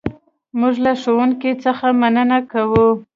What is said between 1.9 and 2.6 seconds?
مننه